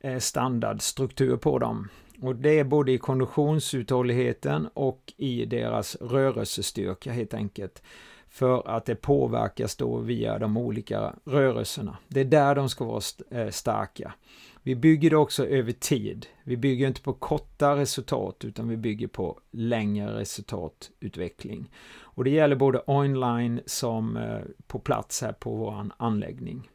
eh, 0.00 0.18
standardstruktur 0.18 1.36
på 1.36 1.58
dem. 1.58 1.88
Och 2.22 2.36
det 2.36 2.58
är 2.58 2.64
både 2.64 2.92
i 2.92 2.98
konditionsuthålligheten 2.98 4.68
och 4.74 5.12
i 5.16 5.44
deras 5.44 5.96
rörelsestyrka 5.96 7.12
helt 7.12 7.34
enkelt. 7.34 7.82
För 8.30 8.68
att 8.68 8.84
det 8.84 8.94
påverkas 8.94 9.76
då 9.76 9.96
via 9.96 10.38
de 10.38 10.56
olika 10.56 11.14
rörelserna. 11.24 11.96
Det 12.08 12.20
är 12.20 12.24
där 12.24 12.54
de 12.54 12.68
ska 12.68 12.84
vara 12.84 13.02
eh, 13.30 13.50
starka. 13.50 14.14
Vi 14.62 14.76
bygger 14.76 15.10
det 15.10 15.16
också 15.16 15.46
över 15.46 15.72
tid. 15.72 16.26
Vi 16.44 16.56
bygger 16.56 16.86
inte 16.86 17.02
på 17.02 17.12
korta 17.12 17.76
resultat 17.76 18.44
utan 18.44 18.68
vi 18.68 18.76
bygger 18.76 19.06
på 19.06 19.40
längre 19.50 20.18
resultatutveckling. 20.18 21.70
Och 22.00 22.24
det 22.24 22.30
gäller 22.30 22.56
både 22.56 22.82
online 22.86 23.60
som 23.66 24.16
eh, 24.16 24.40
på 24.66 24.78
plats 24.78 25.22
här 25.22 25.32
på 25.32 25.56
vår 25.56 25.90
anläggning. 25.96 26.70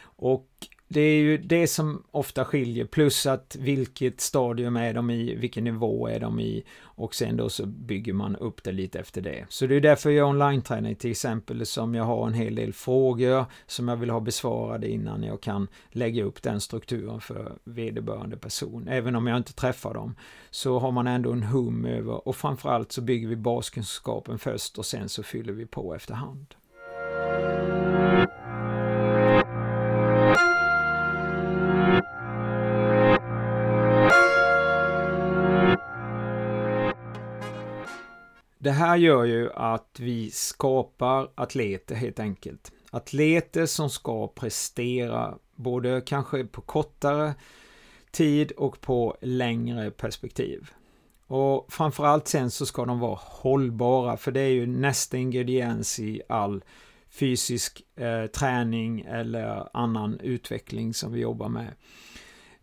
Och 0.00 0.48
det 0.88 1.00
är 1.00 1.20
ju 1.20 1.38
det 1.38 1.66
som 1.66 2.02
ofta 2.10 2.44
skiljer, 2.44 2.84
plus 2.84 3.26
att 3.26 3.56
vilket 3.60 4.20
stadium 4.20 4.76
är 4.76 4.94
de 4.94 5.10
i, 5.10 5.34
vilken 5.34 5.64
nivå 5.64 6.08
är 6.08 6.20
de 6.20 6.40
i 6.40 6.64
och 6.82 7.14
sen 7.14 7.36
då 7.36 7.48
så 7.48 7.66
bygger 7.66 8.12
man 8.12 8.36
upp 8.36 8.62
det 8.62 8.72
lite 8.72 8.98
efter 8.98 9.20
det. 9.20 9.46
Så 9.48 9.66
det 9.66 9.74
är 9.74 9.80
därför 9.80 10.10
jag 10.10 10.28
online-träning 10.28 10.94
till 10.94 11.10
exempel 11.10 11.66
som 11.66 11.94
jag 11.94 12.04
har 12.04 12.26
en 12.26 12.34
hel 12.34 12.54
del 12.54 12.72
frågor 12.72 13.44
som 13.66 13.88
jag 13.88 13.96
vill 13.96 14.10
ha 14.10 14.20
besvarade 14.20 14.88
innan 14.88 15.22
jag 15.22 15.40
kan 15.40 15.68
lägga 15.90 16.24
upp 16.24 16.42
den 16.42 16.60
strukturen 16.60 17.20
för 17.20 17.52
vederbörande 17.64 18.36
person. 18.36 18.88
Även 18.88 19.14
om 19.14 19.26
jag 19.26 19.36
inte 19.36 19.54
träffar 19.54 19.94
dem 19.94 20.14
så 20.50 20.78
har 20.78 20.90
man 20.90 21.06
ändå 21.06 21.32
en 21.32 21.42
hum 21.42 21.84
över 21.84 22.28
och 22.28 22.36
framförallt 22.36 22.92
så 22.92 23.00
bygger 23.00 23.28
vi 23.28 23.36
baskunskapen 23.36 24.38
först 24.38 24.78
och 24.78 24.86
sen 24.86 25.08
så 25.08 25.22
fyller 25.22 25.52
vi 25.52 25.66
på 25.66 25.94
efterhand. 25.94 26.54
Det 38.68 38.72
här 38.72 38.96
gör 38.96 39.24
ju 39.24 39.52
att 39.52 40.00
vi 40.00 40.30
skapar 40.30 41.30
atleter 41.34 41.94
helt 41.94 42.20
enkelt. 42.20 42.72
Atleter 42.90 43.66
som 43.66 43.90
ska 43.90 44.28
prestera 44.28 45.34
både 45.54 46.02
kanske 46.06 46.44
på 46.44 46.60
kortare 46.60 47.34
tid 48.10 48.52
och 48.52 48.80
på 48.80 49.16
längre 49.20 49.90
perspektiv. 49.90 50.70
Och 51.26 51.72
framförallt 51.72 52.28
sen 52.28 52.50
så 52.50 52.66
ska 52.66 52.84
de 52.84 53.00
vara 53.00 53.18
hållbara, 53.22 54.16
för 54.16 54.32
det 54.32 54.40
är 54.40 54.50
ju 54.50 54.66
nästa 54.66 55.16
ingrediens 55.16 55.98
i 55.98 56.22
all 56.28 56.64
fysisk 57.10 57.82
eh, 57.96 58.26
träning 58.26 59.00
eller 59.00 59.68
annan 59.76 60.20
utveckling 60.20 60.94
som 60.94 61.12
vi 61.12 61.20
jobbar 61.20 61.48
med. 61.48 61.74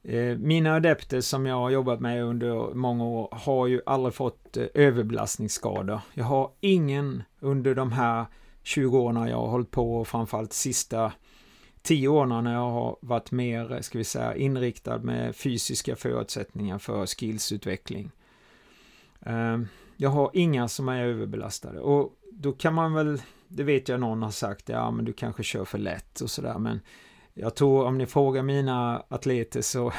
Eh, 0.07 0.37
mina 0.37 0.75
adepter 0.75 1.21
som 1.21 1.45
jag 1.45 1.55
har 1.55 1.69
jobbat 1.69 1.99
med 1.99 2.23
under 2.23 2.73
många 2.73 3.05
år 3.05 3.29
har 3.31 3.67
ju 3.67 3.81
aldrig 3.85 4.13
fått 4.13 4.57
eh, 4.57 4.65
överbelastningsskador. 4.73 6.01
Jag 6.13 6.25
har 6.25 6.51
ingen 6.59 7.23
under 7.39 7.75
de 7.75 7.91
här 7.91 8.25
20 8.63 8.99
åren 8.99 9.29
jag 9.29 9.37
har 9.37 9.47
hållit 9.47 9.71
på 9.71 9.97
och 9.97 10.07
framförallt 10.07 10.53
sista 10.53 11.11
10 11.81 12.07
åren 12.07 12.43
när 12.43 12.53
jag 12.53 12.71
har 12.71 12.97
varit 13.01 13.31
mer, 13.31 13.81
ska 13.81 13.97
vi 13.97 14.03
säga, 14.03 14.35
inriktad 14.35 14.97
med 14.97 15.35
fysiska 15.35 15.95
förutsättningar 15.95 16.77
för 16.77 17.05
skillsutveckling. 17.05 18.11
Ehm, 19.21 19.67
jag 19.97 20.09
har 20.09 20.31
inga 20.33 20.67
som 20.67 20.89
är 20.89 21.03
överbelastade 21.03 21.79
och 21.79 22.13
då 22.31 22.51
kan 22.51 22.73
man 22.73 22.93
väl, 22.93 23.21
det 23.47 23.63
vet 23.63 23.89
jag 23.89 23.99
någon 23.99 24.23
har 24.23 24.31
sagt, 24.31 24.69
ja 24.69 24.91
men 24.91 25.05
du 25.05 25.13
kanske 25.13 25.43
kör 25.43 25.65
för 25.65 25.77
lätt 25.77 26.21
och 26.21 26.29
sådär 26.29 26.57
men 26.57 26.79
jag 27.37 27.55
tror 27.55 27.85
om 27.85 27.97
ni 27.97 28.05
frågar 28.05 28.43
mina 28.43 29.03
atleter 29.07 29.61
så, 29.61 29.93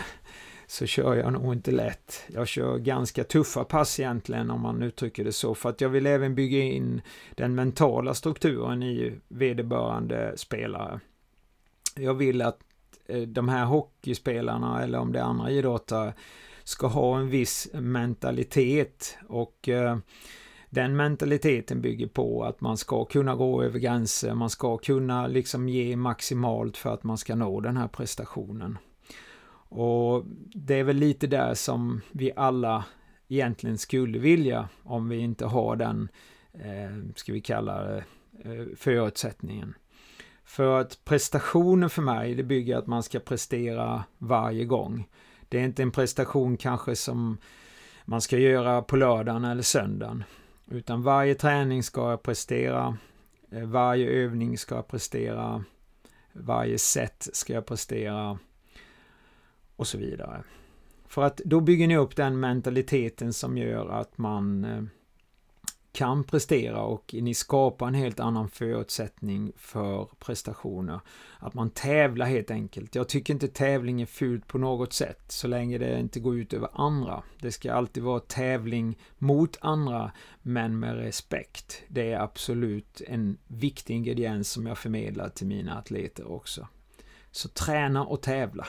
så 0.67 0.87
kör 0.87 1.15
jag 1.15 1.33
nog 1.33 1.53
inte 1.53 1.71
lätt. 1.71 2.25
Jag 2.27 2.49
kör 2.49 2.79
ganska 2.79 3.25
tuffa 3.25 3.65
pass 3.65 4.01
egentligen 4.01 4.51
om 4.51 4.61
man 4.61 4.83
uttrycker 4.83 5.25
det 5.25 5.33
så. 5.33 5.55
För 5.55 5.69
att 5.69 5.81
jag 5.81 5.89
vill 5.89 6.07
även 6.07 6.35
bygga 6.35 6.59
in 6.59 7.03
den 7.35 7.55
mentala 7.55 8.15
strukturen 8.15 8.83
i 8.83 9.15
vederbörande 9.29 10.33
spelare. 10.37 11.01
Jag 11.97 12.15
vill 12.15 12.43
att 12.43 12.59
eh, 13.07 13.21
de 13.23 13.49
här 13.49 13.65
hockeyspelarna 13.65 14.83
eller 14.83 14.99
om 14.99 15.13
det 15.13 15.19
är 15.19 15.25
andra 15.25 15.51
idrottare 15.51 16.15
ska 16.65 16.87
ha 16.87 17.19
en 17.19 17.29
viss 17.29 17.69
mentalitet 17.73 19.19
och 19.29 19.69
eh, 19.69 19.99
den 20.71 20.97
mentaliteten 20.97 21.81
bygger 21.81 22.07
på 22.07 22.45
att 22.45 22.61
man 22.61 22.77
ska 22.77 23.05
kunna 23.05 23.35
gå 23.35 23.63
över 23.63 23.79
gränser, 23.79 24.35
man 24.35 24.51
ska 24.51 24.77
kunna 24.77 25.27
liksom 25.27 25.69
ge 25.69 25.97
maximalt 25.97 26.77
för 26.77 26.95
att 26.95 27.05
man 27.05 27.19
ska 27.19 27.35
nå 27.35 27.61
den 27.61 27.77
här 27.77 27.89
prestationen. 27.89 28.79
Och 29.69 30.25
det 30.55 30.75
är 30.75 30.85
väl 30.85 30.97
lite 30.97 31.27
där 31.27 31.55
som 31.55 32.01
vi 32.13 32.33
alla 32.37 32.85
egentligen 33.29 33.79
skulle 33.79 34.19
vilja 34.19 34.69
om 34.83 35.09
vi 35.09 35.17
inte 35.17 35.47
har 35.47 35.77
den, 35.77 36.09
eh, 36.53 37.13
ska 37.15 37.33
vi 37.33 37.41
kalla 37.41 37.83
det, 37.83 38.05
eh, 38.45 38.67
förutsättningen. 38.77 39.75
För 40.45 40.81
att 40.81 41.05
prestationen 41.05 41.91
för 41.91 42.03
mig, 42.03 42.35
det 42.35 42.43
bygger 42.43 42.77
att 42.77 42.87
man 42.87 43.03
ska 43.03 43.19
prestera 43.19 44.05
varje 44.19 44.65
gång. 44.65 45.09
Det 45.49 45.61
är 45.61 45.65
inte 45.65 45.83
en 45.83 45.91
prestation 45.91 46.57
kanske 46.57 46.97
som 46.97 47.39
man 48.05 48.21
ska 48.21 48.39
göra 48.39 48.83
på 48.83 48.97
lördagen 48.97 49.45
eller 49.45 49.63
söndagen. 49.63 50.25
Utan 50.71 51.03
varje 51.03 51.35
träning 51.35 51.83
ska 51.83 52.11
jag 52.11 52.23
prestera, 52.23 52.99
eh, 53.51 53.63
varje 53.67 54.11
övning 54.11 54.59
ska 54.59 54.75
jag 54.75 54.89
prestera, 54.89 55.65
varje 56.33 56.79
set 56.79 57.29
ska 57.33 57.53
jag 57.53 57.67
prestera 57.67 58.39
och 59.77 59.87
så 59.87 59.99
vidare. 59.99 60.43
För 61.07 61.23
att 61.23 61.37
då 61.37 61.61
bygger 61.61 61.87
ni 61.87 61.97
upp 61.97 62.17
den 62.17 62.41
mentaliteten 62.41 63.33
som 63.33 63.59
gör 63.59 63.89
att 63.89 64.19
man 64.19 64.65
eh, 64.65 64.83
kan 65.97 66.25
prestera 66.25 66.83
och 66.83 67.15
ni 67.21 67.35
skapar 67.35 67.89
en 67.89 67.95
helt 67.95 68.21
annan 68.21 68.49
förutsättning 68.49 69.53
för 69.57 70.09
prestationer. 70.19 71.01
Att 71.39 71.55
man 71.55 71.71
tävlar 71.71 72.27
helt 72.27 72.51
enkelt. 72.51 72.95
Jag 72.95 73.09
tycker 73.09 73.33
inte 73.33 73.49
tävling 73.49 74.03
är 74.03 74.07
fult 74.07 74.47
på 74.47 74.59
något 74.59 74.93
sätt 74.93 75.25
så 75.29 75.49
länge 75.49 75.79
det 75.79 76.01
inte 76.01 76.21
går 76.21 76.39
ut 76.39 76.53
över 76.53 76.69
andra. 76.73 77.23
Det 77.41 77.53
ska 77.53 77.73
alltid 77.73 78.03
vara 78.03 78.21
tävling 78.21 78.99
mot 79.19 79.59
andra 79.61 80.13
men 80.43 80.79
med 80.79 80.97
respekt. 80.97 81.83
Det 81.89 82.13
är 82.13 82.21
absolut 82.21 83.03
en 83.07 83.39
viktig 83.47 83.95
ingrediens 83.95 84.51
som 84.51 84.67
jag 84.67 84.79
förmedlar 84.79 85.29
till 85.29 85.47
mina 85.47 85.79
atleter 85.79 86.33
också. 86.33 86.69
Så 87.31 87.49
träna 87.49 88.05
och 88.05 88.23
tävla. 88.23 88.67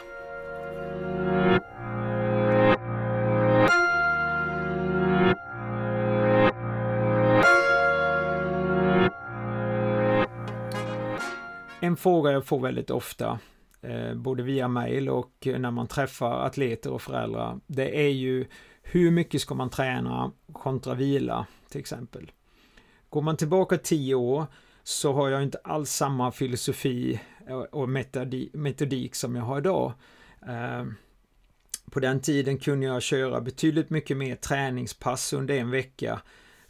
En 11.88 11.98
fråga 11.98 12.32
jag 12.32 12.46
får 12.46 12.60
väldigt 12.60 12.90
ofta, 12.90 13.40
eh, 13.82 14.14
både 14.14 14.44
via 14.44 14.68
mail 14.68 15.10
och 15.10 15.48
när 15.60 15.72
man 15.72 15.88
träffar 15.88 16.46
atleter 16.46 16.92
och 16.92 17.02
föräldrar, 17.02 17.60
det 17.68 18.06
är 18.06 18.10
ju 18.10 18.46
hur 18.82 19.12
mycket 19.12 19.42
ska 19.42 19.56
man 19.56 19.70
träna 19.70 20.32
kontra 20.54 20.94
vila 20.94 21.46
till 21.70 21.80
exempel. 21.80 22.32
Går 23.10 23.22
man 23.22 23.38
tillbaka 23.38 23.78
tio 23.78 24.16
år 24.16 24.46
så 24.84 25.14
har 25.14 25.30
jag 25.30 25.44
inte 25.44 25.58
alls 25.64 25.92
samma 25.92 26.32
filosofi 26.32 27.20
eh, 27.48 27.58
och 27.58 27.90
metodik 28.54 29.16
som 29.16 29.36
jag 29.36 29.44
har 29.44 29.58
idag. 29.58 29.94
Eh, 30.48 30.86
på 31.92 32.00
den 32.00 32.22
tiden 32.22 32.58
kunde 32.58 32.86
jag 32.86 33.02
köra 33.02 33.42
betydligt 33.42 33.90
mycket 33.90 34.18
mer 34.18 34.36
träningspass 34.36 35.34
under 35.34 35.56
en 35.56 35.72
vecka. 35.72 36.22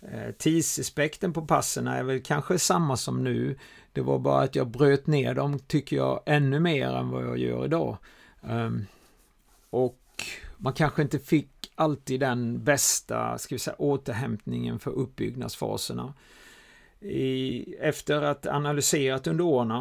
Eh, 0.02 0.32
tidsaspekten 0.38 1.34
på 1.34 1.46
passen 1.46 1.88
är 1.88 2.04
väl 2.04 2.22
kanske 2.22 2.60
samma 2.60 2.98
som 2.98 3.24
nu. 3.24 3.58
Det 3.98 4.04
var 4.04 4.20
bara 4.20 4.42
att 4.42 4.56
jag 4.56 4.68
bröt 4.68 5.08
ner 5.08 5.34
dem, 5.34 5.60
tycker 5.60 5.96
jag, 5.96 6.22
ännu 6.26 6.60
mer 6.60 6.88
än 6.88 7.10
vad 7.10 7.24
jag 7.24 7.38
gör 7.38 7.66
idag. 7.66 7.98
Um, 8.42 8.86
och 9.70 10.24
man 10.58 10.74
kanske 10.74 11.02
inte 11.02 11.20
fick 11.20 11.72
alltid 11.76 12.20
den 12.20 12.64
bästa, 12.64 13.38
ska 13.38 13.56
vi 13.56 13.60
säga, 13.60 13.76
återhämtningen 13.80 14.80
för 14.80 14.92
uppbyggnadsfaserna. 14.92 16.14
I, 17.00 17.76
efter 17.80 18.22
att 18.22 18.48
analyserat 18.48 19.28
under 19.28 19.44
åren 19.44 19.72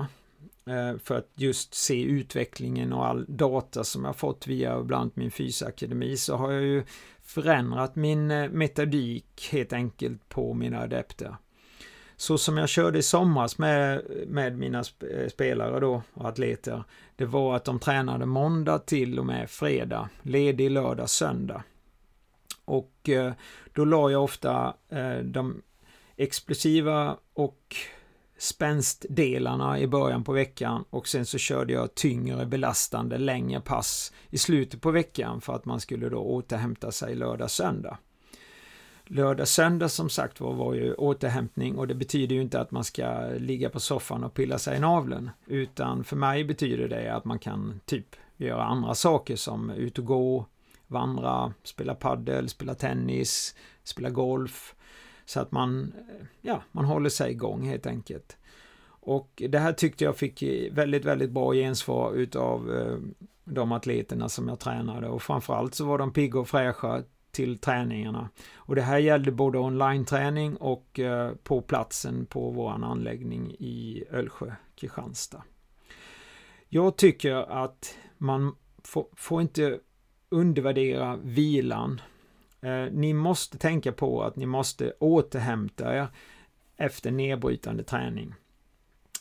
eh, 0.67 0.99
för 1.05 1.19
att 1.19 1.31
just 1.35 1.75
se 1.75 2.03
utvecklingen 2.03 2.93
och 2.93 3.07
all 3.07 3.25
data 3.29 3.85
som 3.85 4.05
jag 4.05 4.17
fått 4.17 4.47
via 4.47 4.83
bland 4.83 5.03
annat 5.03 5.17
min 5.17 5.31
fysakademi 5.31 6.17
så 6.17 6.37
har 6.37 6.53
jag 6.53 6.63
ju 6.63 6.85
förändrat 7.23 7.97
min 7.97 8.31
eh, 8.31 8.51
metodik 8.51 9.49
helt 9.53 9.73
enkelt 9.73 10.29
på 10.29 10.55
mina 10.55 10.81
adepter 10.81 11.37
så 12.17 12.39
som 12.39 12.57
jag 12.57 12.69
körde 12.69 12.99
i 12.99 13.03
somras 13.03 13.59
med, 13.59 14.03
med 14.27 14.59
mina 14.59 14.79
eh, 14.79 15.29
spelare 15.29 15.81
då 15.81 16.03
och 16.15 16.29
atleter, 16.29 16.85
det 17.17 17.25
var 17.25 17.57
att 17.57 17.65
de 17.65 17.79
tränade 17.79 18.27
måndag 18.27 18.79
till 18.79 19.19
och 19.19 19.27
med 19.27 19.51
fredag, 19.51 20.09
ledig 20.23 20.71
lördag, 20.71 21.11
söndag. 21.11 21.63
Och 22.65 23.09
eh, 23.09 23.33
då 23.73 23.85
la 23.85 24.11
jag 24.11 24.25
ofta 24.25 24.75
eh, 24.89 25.19
de 25.19 25.63
explosiva 26.17 27.17
och 27.35 27.77
spänstdelarna 28.39 29.79
i 29.79 29.87
början 29.87 30.25
på 30.25 30.33
veckan 30.33 30.85
och 30.91 31.09
sen 31.09 31.27
så 31.27 31.39
körde 31.39 31.73
jag 31.73 31.95
tyngre 31.95 32.47
belastande 32.47 33.19
längre 33.19 33.61
pass 33.61 34.13
i 34.31 34.39
slutet 34.39 34.81
på 34.81 34.91
veckan 34.91 35.41
för 35.41 35.55
att 35.55 35.65
man 35.65 35.81
skulle 35.81 36.09
då 36.09 36.19
återhämta 36.19 36.93
sig 36.93 37.15
lördag 37.15 37.51
söndag. 37.51 37.99
Lördag, 39.09 39.49
söndag 39.49 39.89
som 39.89 40.09
sagt 40.09 40.41
var, 40.41 40.55
var 40.55 40.75
ju 40.75 40.95
återhämtning 40.95 41.79
och 41.79 41.89
det 41.89 41.95
betyder 41.95 42.35
ju 42.35 42.43
inte 42.43 42.61
att 42.61 42.71
man 42.71 42.85
ska 42.85 43.29
ligga 43.39 43.71
på 43.71 43.81
soffan 43.81 44.25
och 44.25 44.35
pilla 44.35 44.59
sig 44.59 44.77
i 44.77 44.81
naveln. 44.81 45.31
Utan 45.47 46.05
för 46.05 46.17
mig 46.17 46.45
betyder 46.45 46.89
det 46.89 47.15
att 47.15 47.25
man 47.25 47.39
kan 47.39 47.81
typ 47.85 48.17
göra 48.37 48.65
andra 48.65 48.95
saker 48.95 49.37
som 49.37 49.71
ut 49.71 49.99
och 49.99 50.05
gå, 50.05 50.47
vandra, 50.87 51.53
spela 51.63 51.95
paddel, 51.95 52.49
spela 52.49 52.75
tennis, 52.75 53.55
spela 53.85 54.11
golf. 54.11 54.75
Så 55.25 55.41
att 55.41 55.53
man, 55.53 55.93
ja, 56.41 56.63
man 56.73 56.85
håller 56.85 57.11
sig 57.11 57.31
igång 57.31 57.69
helt 57.69 57.87
enkelt. 57.87 58.37
Och 58.89 59.43
det 59.49 59.59
här 59.59 59.73
tyckte 59.73 60.05
jag 60.05 60.17
fick 60.17 60.43
väldigt, 60.73 61.05
väldigt 61.05 61.31
bra 61.31 61.53
gensvar 61.53 62.13
utav 62.13 62.77
eh, 62.77 62.99
de 63.45 63.73
atleterna 63.73 64.29
som 64.29 64.49
jag 64.49 64.59
tränade 64.59 65.09
och 65.09 65.23
framförallt 65.23 65.75
så 65.75 65.85
var 65.85 65.99
de 65.99 66.13
pigga 66.13 66.41
och 66.41 66.49
fräscha 66.49 67.03
till 67.37 67.59
träningarna. 67.59 68.29
Och 68.55 68.75
det 68.75 68.83
här 68.83 68.99
gällde 68.99 69.33
både 69.33 69.59
online-träning 69.59 70.57
och 70.57 71.01
eh, 71.01 71.33
på 71.43 71.61
platsen 71.63 72.27
på 72.27 72.51
vår 72.51 72.71
anläggning 72.71 73.51
i 73.59 74.05
Ölsjö, 74.11 74.53
Kristianstad. 74.75 75.43
Jag 76.69 76.97
tycker 76.97 77.35
att 77.65 77.95
man 78.19 78.57
får, 78.85 79.07
får 79.17 79.43
inte 79.43 79.79
undervärdera 80.29 81.17
vilan. 81.17 82.01
Eh, 82.61 82.93
ni 82.93 83.15
måste 83.15 83.59
tänka 83.59 83.93
på 83.93 84.23
att 84.23 84.37
ni 84.37 84.47
måste 84.47 84.93
återhämta 84.99 85.97
er 85.97 86.09
efter 86.77 87.11
nedbrytande 87.11 87.83
träning. 87.83 88.35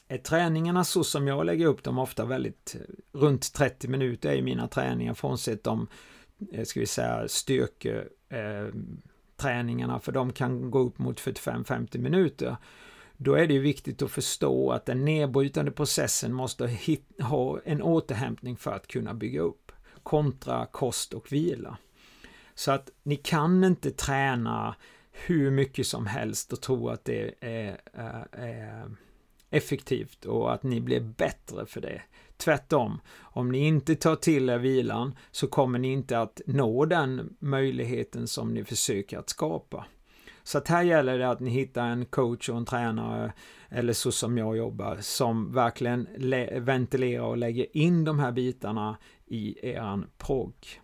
Är 0.07 0.17
träningarna 0.17 0.84
så 0.84 1.03
som 1.03 1.27
jag 1.27 1.45
lägger 1.45 1.65
upp 1.65 1.84
dem 1.84 2.00
ofta 2.00 2.25
väldigt 2.25 2.75
eh, 2.75 3.19
runt 3.19 3.53
30 3.53 3.88
minuter 3.88 4.34
i 4.34 4.41
mina 4.41 4.67
träningar 4.67 5.13
frånsett 5.13 5.63
de 5.63 5.88
Eh, 6.51 6.63
ska 6.63 6.80
vi 6.80 6.86
säga 6.86 7.27
styrketräningarna 7.27 9.94
eh, 9.94 10.00
för 10.00 10.12
de 10.12 10.34
kan 10.34 10.72
gå 10.72 10.80
upp 10.80 11.00
mot 11.00 11.22
45-50 11.22 11.98
minuter. 11.98 12.58
Då 13.18 13.34
är 13.34 13.48
det 13.48 13.54
ju 13.54 13.60
viktigt 13.60 14.01
att 14.01 14.12
förstå 14.12 14.72
att 14.72 14.86
den 14.86 15.06
nedbrytande 15.06 15.72
processen 15.72 16.34
måste 16.34 16.77
ha 17.20 17.60
en 17.65 17.82
återhämtning 17.82 18.58
för 18.58 18.72
att 18.72 18.88
kunna 18.88 19.13
bygga 19.13 19.42
upp 19.42 19.72
kontra 20.04 20.65
kost 20.65 21.13
och 21.13 21.32
vila. 21.32 21.77
Så 22.56 22.72
att 22.72 22.89
ni 23.04 23.15
kan 23.15 23.63
inte 23.63 23.92
träna 23.92 24.75
hur 25.12 25.51
mycket 25.51 25.88
som 25.88 26.06
helst 26.06 26.54
och 26.54 26.62
tro 26.62 26.89
att 26.89 27.06
det 27.06 27.34
är, 27.39 27.77
är, 27.94 28.27
är 28.32 28.96
effektivt 29.55 30.25
och 30.25 30.53
att 30.53 30.63
ni 30.63 30.81
blir 30.81 31.00
bättre 31.00 31.65
för 31.65 31.81
det. 31.81 32.01
Tvärtom, 32.38 33.01
om 33.21 33.51
ni 33.51 33.67
inte 33.67 33.95
tar 33.95 34.15
till 34.15 34.50
er 34.50 34.57
vilan 34.57 35.15
så 35.31 35.47
kommer 35.47 35.79
ni 35.79 35.91
inte 35.91 36.19
att 36.19 36.41
nå 36.45 36.85
den 36.85 37.35
möjligheten 37.39 38.27
som 38.27 38.53
ni 38.53 38.63
försöker 38.63 39.17
att 39.17 39.29
skapa. 39.29 39.85
Så 40.43 40.57
att 40.57 40.67
här 40.67 40.83
gäller 40.83 41.19
det 41.19 41.29
att 41.29 41.39
ni 41.39 41.50
hittar 41.50 41.88
en 41.88 42.05
coach 42.05 42.50
och 42.50 42.57
en 42.57 42.65
tränare, 42.65 43.33
eller 43.69 43.93
så 43.93 44.12
som 44.12 44.38
jag 44.38 44.57
jobbar, 44.57 44.97
som 45.01 45.53
verkligen 45.53 46.07
ventilerar 46.65 47.24
och 47.24 47.38
lägger 47.38 47.77
in 47.77 48.03
de 48.03 48.19
här 48.19 48.31
bitarna 48.31 48.97
i 49.25 49.69
eran 49.69 50.05
progg. 50.17 50.81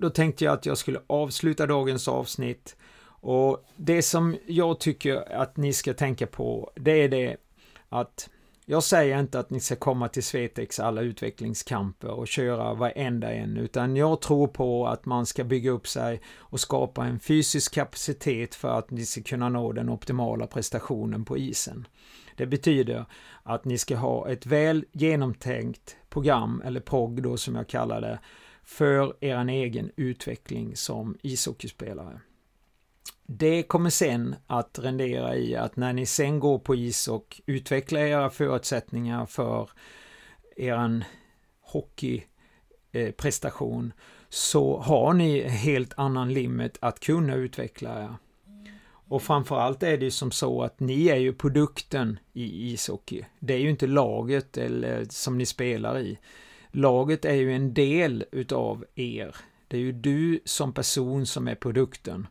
Då 0.00 0.10
tänkte 0.10 0.44
jag 0.44 0.54
att 0.54 0.66
jag 0.66 0.78
skulle 0.78 1.00
avsluta 1.06 1.66
dagens 1.66 2.08
avsnitt. 2.08 2.76
Och 3.22 3.64
det 3.76 4.02
som 4.02 4.36
jag 4.46 4.80
tycker 4.80 5.32
att 5.32 5.56
ni 5.56 5.72
ska 5.72 5.94
tänka 5.94 6.26
på, 6.26 6.72
det 6.74 6.90
är 7.02 7.08
det 7.08 7.36
att 7.88 8.30
jag 8.66 8.82
säger 8.82 9.20
inte 9.20 9.38
att 9.38 9.50
ni 9.50 9.60
ska 9.60 9.76
komma 9.76 10.08
till 10.08 10.22
Svetex 10.22 10.80
alla 10.80 11.00
utvecklingskamper 11.00 12.10
och 12.10 12.28
köra 12.28 12.74
varenda 12.74 13.32
en, 13.32 13.56
utan 13.56 13.96
jag 13.96 14.20
tror 14.20 14.46
på 14.46 14.86
att 14.86 15.06
man 15.06 15.26
ska 15.26 15.44
bygga 15.44 15.70
upp 15.70 15.88
sig 15.88 16.20
och 16.38 16.60
skapa 16.60 17.04
en 17.04 17.20
fysisk 17.20 17.74
kapacitet 17.74 18.54
för 18.54 18.78
att 18.78 18.90
ni 18.90 19.06
ska 19.06 19.22
kunna 19.22 19.48
nå 19.48 19.72
den 19.72 19.88
optimala 19.88 20.46
prestationen 20.46 21.24
på 21.24 21.38
isen. 21.38 21.86
Det 22.36 22.46
betyder 22.46 23.04
att 23.42 23.64
ni 23.64 23.78
ska 23.78 23.96
ha 23.96 24.28
ett 24.28 24.46
väl 24.46 24.84
genomtänkt 24.92 25.96
program, 26.08 26.62
eller 26.64 26.80
POG 26.80 27.22
då 27.22 27.36
som 27.36 27.54
jag 27.54 27.68
kallar 27.68 28.00
det, 28.00 28.18
för 28.64 29.16
er 29.20 29.48
egen 29.48 29.90
utveckling 29.96 30.76
som 30.76 31.18
ishockeyspelare. 31.22 32.20
Det 33.26 33.62
kommer 33.62 33.90
sen 33.90 34.34
att 34.46 34.78
rendera 34.78 35.36
i 35.36 35.56
att 35.56 35.76
när 35.76 35.92
ni 35.92 36.06
sen 36.06 36.40
går 36.40 36.58
på 36.58 36.74
is 36.74 37.08
och 37.08 37.40
utvecklar 37.46 38.00
era 38.00 38.30
förutsättningar 38.30 39.26
för 39.26 39.70
er 40.56 41.04
hockeyprestation 41.60 43.84
eh, 43.84 43.90
så 44.28 44.78
har 44.78 45.12
ni 45.12 45.48
helt 45.48 45.92
annan 45.96 46.34
limit 46.34 46.78
att 46.80 47.00
kunna 47.00 47.34
utveckla 47.34 48.02
er. 48.02 48.14
Och 48.82 49.22
framförallt 49.22 49.82
är 49.82 49.98
det 49.98 50.04
ju 50.04 50.10
som 50.10 50.30
så 50.30 50.62
att 50.62 50.80
ni 50.80 51.08
är 51.08 51.16
ju 51.16 51.32
produkten 51.32 52.18
i 52.32 52.72
ishockey. 52.72 53.24
Det 53.38 53.54
är 53.54 53.58
ju 53.58 53.70
inte 53.70 53.86
laget 53.86 54.56
eller 54.56 55.06
som 55.10 55.38
ni 55.38 55.46
spelar 55.46 55.98
i 55.98 56.18
laget 56.70 57.24
är 57.24 57.34
ju 57.34 57.52
en 57.52 57.74
del 57.74 58.24
utav 58.32 58.84
er. 58.94 59.36
Det 59.68 59.76
är 59.76 59.80
ju 59.80 59.92
du 59.92 60.40
som 60.44 60.74
person 60.74 61.26
som 61.26 61.48
är 61.48 61.54
produkten. 61.54 62.26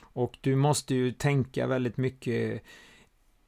Och 0.00 0.38
du 0.40 0.56
måste 0.56 0.94
ju 0.94 1.12
tänka 1.12 1.66
väldigt 1.66 1.96
mycket 1.96 2.62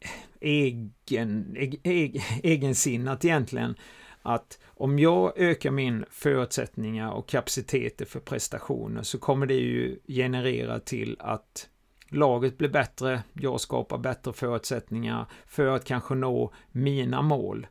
eh, 0.01 0.11
egen, 0.41 1.57
egen, 1.83 2.23
egensinnat 2.43 3.25
egentligen. 3.25 3.75
Att 4.23 4.59
om 4.67 4.99
jag 4.99 5.39
ökar 5.39 5.71
min 5.71 6.05
förutsättningar 6.11 7.11
och 7.11 7.29
kapaciteter 7.29 8.05
för 8.05 8.21
prestationer 8.21 9.03
så 9.03 9.19
kommer 9.19 9.47
det 9.47 9.55
ju 9.55 9.99
generera 10.09 10.81
till 10.81 11.17
att 11.19 11.69
laget 12.09 12.59
blir 12.59 12.69
bättre, 12.69 13.23
jag 13.33 13.61
skapar 13.61 13.99
bättre 13.99 14.33
förutsättningar 14.33 15.27
för 15.47 15.67
att 15.67 15.85
kanske 15.85 16.15
nå 16.15 16.53
mina 16.73 17.23
mål. 17.23 17.67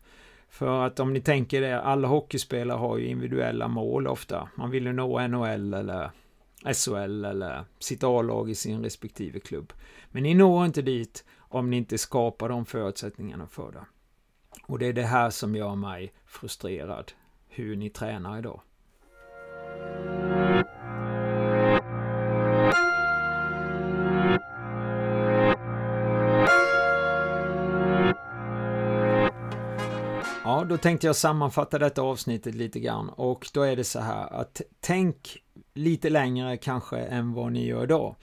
För 0.55 0.85
att 0.85 0.99
om 0.99 1.13
ni 1.13 1.21
tänker 1.21 1.61
det, 1.61 1.81
alla 1.81 2.07
hockeyspelare 2.07 2.77
har 2.77 2.97
ju 2.97 3.07
individuella 3.07 3.67
mål 3.67 4.07
ofta. 4.07 4.49
Man 4.55 4.71
vill 4.71 4.85
ju 4.85 4.93
nå 4.93 5.27
NHL 5.27 5.73
eller 5.73 6.11
SHL 6.73 7.25
eller 7.25 7.65
sitt 7.79 8.03
A-lag 8.03 8.49
i 8.49 8.55
sin 8.55 8.83
respektive 8.83 9.39
klubb. 9.39 9.73
Men 10.11 10.23
ni 10.23 10.33
når 10.33 10.65
inte 10.65 10.81
dit 10.81 11.25
om 11.37 11.69
ni 11.69 11.77
inte 11.77 11.97
skapar 11.97 12.49
de 12.49 12.65
förutsättningarna 12.65 13.47
för 13.47 13.71
det. 13.71 13.85
Och 14.67 14.79
det 14.79 14.85
är 14.85 14.93
det 14.93 15.03
här 15.03 15.29
som 15.29 15.55
gör 15.55 15.75
mig 15.75 16.13
frustrerad, 16.25 17.11
hur 17.47 17.75
ni 17.75 17.89
tränar 17.89 18.39
idag. 18.39 18.61
Då 30.65 30.78
tänkte 30.78 31.08
jag 31.08 31.15
sammanfatta 31.15 31.80
detta 31.80 32.01
avsnittet 32.01 32.56
lite 32.56 32.80
grann 32.80 33.10
och 33.10 33.49
då 33.54 33.62
är 33.62 33.75
det 33.75 33.84
så 33.84 33.99
här 33.99 34.34
att 34.34 34.62
tänk 34.80 35.38
lite 35.73 36.10
längre 36.10 36.58
kanske 36.58 36.97
än 36.97 37.34
vad 37.34 37.51
ni 37.51 37.65
gör 37.65 37.84
idag. 37.84 38.15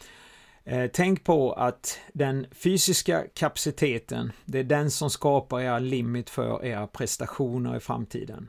Eh, 0.65 0.91
tänk 0.93 1.25
på 1.25 1.53
att 1.53 1.99
den 2.13 2.47
fysiska 2.53 3.25
kapaciteten, 3.35 4.33
det 4.45 4.59
är 4.59 4.65
den 4.65 4.91
som 4.91 5.11
skapar 5.11 5.61
era 5.61 5.79
limit 5.79 6.31
för 6.31 6.65
era 6.65 6.87
prestationer 6.87 7.77
i 7.77 7.81
framtiden. 7.81 8.49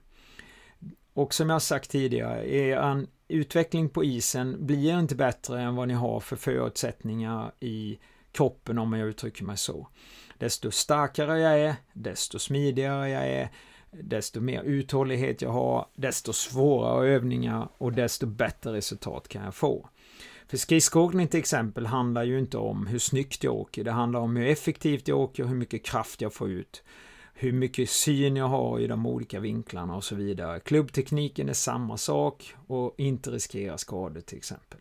Och 1.13 1.33
som 1.33 1.49
jag 1.49 1.61
sagt 1.61 1.91
tidigare, 1.91 2.53
er 2.53 3.05
utveckling 3.27 3.89
på 3.89 4.03
isen 4.03 4.65
blir 4.65 4.99
inte 4.99 5.15
bättre 5.15 5.61
än 5.61 5.75
vad 5.75 5.87
ni 5.87 5.93
har 5.93 6.19
för 6.19 6.35
förutsättningar 6.35 7.51
i 7.59 7.99
kroppen 8.31 8.77
om 8.77 8.93
jag 8.93 9.07
uttrycker 9.07 9.43
mig 9.43 9.57
så. 9.57 9.87
Desto 10.37 10.71
starkare 10.71 11.39
jag 11.39 11.59
är, 11.59 11.75
desto 11.93 12.39
smidigare 12.39 13.09
jag 13.09 13.27
är, 13.27 13.49
desto 14.01 14.41
mer 14.41 14.63
uthållighet 14.63 15.41
jag 15.41 15.49
har, 15.49 15.85
desto 15.95 16.33
svårare 16.33 17.09
övningar 17.09 17.69
och 17.77 17.93
desto 17.93 18.25
bättre 18.25 18.73
resultat 18.73 19.27
kan 19.27 19.43
jag 19.43 19.55
få. 19.55 19.89
För 20.47 20.57
skridskoåkning 20.57 21.27
till 21.27 21.39
exempel 21.39 21.85
handlar 21.85 22.23
ju 22.23 22.39
inte 22.39 22.57
om 22.57 22.87
hur 22.87 22.99
snyggt 22.99 23.43
jag 23.43 23.53
åker, 23.53 23.83
det 23.83 23.91
handlar 23.91 24.19
om 24.19 24.35
hur 24.35 24.47
effektivt 24.47 25.07
jag 25.07 25.19
åker 25.19 25.45
hur 25.45 25.55
mycket 25.55 25.85
kraft 25.85 26.21
jag 26.21 26.33
får 26.33 26.49
ut. 26.49 26.83
Hur 27.35 27.51
mycket 27.51 27.89
syn 27.89 28.35
jag 28.35 28.47
har 28.47 28.79
i 28.79 28.87
de 28.87 29.05
olika 29.05 29.39
vinklarna 29.39 29.95
och 29.95 30.03
så 30.03 30.15
vidare. 30.15 30.59
Klubbtekniken 30.59 31.49
är 31.49 31.53
samma 31.53 31.97
sak 31.97 32.55
och 32.67 32.93
inte 32.97 33.31
riskera 33.31 33.77
skador 33.77 34.21
till 34.21 34.37
exempel. 34.37 34.79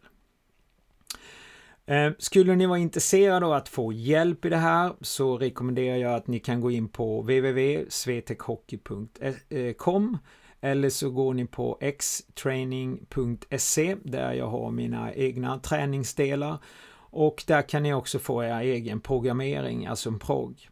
Eh, 1.87 2.11
skulle 2.19 2.57
ni 2.57 2.67
vara 2.67 2.79
intresserade 2.79 3.47
av 3.47 3.53
att 3.53 3.69
få 3.69 3.93
hjälp 3.93 4.45
i 4.45 4.49
det 4.49 4.57
här 4.57 4.93
så 5.01 5.39
rekommenderar 5.39 5.97
jag 5.97 6.15
att 6.15 6.27
ni 6.27 6.39
kan 6.39 6.61
gå 6.61 6.71
in 6.71 6.89
på 6.89 7.21
www.svetechhockey.com 7.21 10.15
eh, 10.15 10.21
eller 10.71 10.91
så 10.91 11.11
går 11.11 11.35
ni 11.35 11.47
på 11.47 11.79
xtraining.se 11.99 13.97
där 14.03 14.33
jag 14.33 14.47
har 14.47 14.71
mina 14.71 15.15
egna 15.15 15.59
träningsdelar 15.59 16.59
Och 17.15 17.45
där 17.47 17.63
kan 17.63 17.83
ni 17.83 17.95
också 17.95 18.19
få 18.19 18.45
er 18.45 18.61
egen 18.61 19.01
programmering, 19.01 19.87
alltså 19.87 20.09
en 20.09 20.19
progg. 20.19 20.69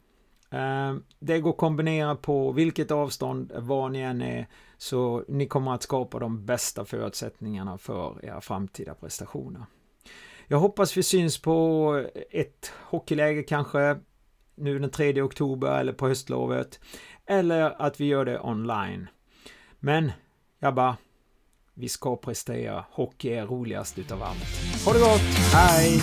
Eh, 0.50 0.94
det 1.18 1.40
går 1.40 1.50
att 1.50 1.56
kombinera 1.56 2.16
på 2.16 2.52
vilket 2.52 2.90
avstånd, 2.90 3.52
var 3.56 3.88
ni 3.88 4.00
än 4.00 4.22
är, 4.22 4.46
så 4.78 5.24
ni 5.28 5.46
kommer 5.46 5.74
att 5.74 5.82
skapa 5.82 6.18
de 6.18 6.46
bästa 6.46 6.84
förutsättningarna 6.84 7.78
för 7.78 8.24
era 8.24 8.40
framtida 8.40 8.94
prestationer. 8.94 9.64
Jag 10.52 10.58
hoppas 10.58 10.96
vi 10.96 11.02
syns 11.02 11.38
på 11.38 12.06
ett 12.30 12.72
hockeyläge 12.84 13.42
kanske 13.42 13.96
nu 14.54 14.78
den 14.78 14.90
3 14.90 15.22
oktober 15.22 15.80
eller 15.80 15.92
på 15.92 16.08
höstlovet. 16.08 16.80
Eller 17.26 17.82
att 17.82 18.00
vi 18.00 18.04
gör 18.04 18.24
det 18.24 18.40
online. 18.40 19.06
Men, 19.80 20.12
grabbar. 20.60 20.94
vi 21.74 21.88
ska 21.88 22.16
prestera. 22.16 22.84
Hockey 22.90 23.28
är 23.28 23.46
roligast 23.46 23.98
utav 23.98 24.22
allt. 24.22 24.84
Ha 24.84 24.92
det 24.92 24.98
gott! 24.98 25.20
Hej! 25.54 26.00